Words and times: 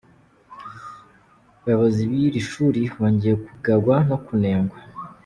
Abayobozi 1.59 2.01
b’iri 2.09 2.41
shuri 2.49 2.81
bongewe 2.97 3.37
kugawa 3.45 3.95
no 4.09 4.17
kunengwa. 4.25 4.77